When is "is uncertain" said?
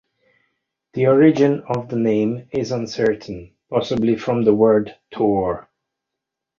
2.49-3.53